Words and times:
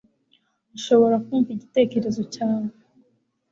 Nshobora 0.75 1.15
kumva 1.25 1.49
igitekerezo 1.55 2.21
cyawe. 2.33 2.71